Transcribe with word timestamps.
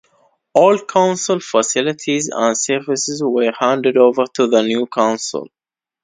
All 0.55 0.83
council 0.83 1.39
facilities 1.39 2.27
and 2.33 2.57
services 2.57 3.21
were 3.23 3.53
handed 3.59 3.97
over 3.97 4.23
to 4.33 4.47
the 4.47 4.63
new 4.63 4.87
council. 4.87 5.47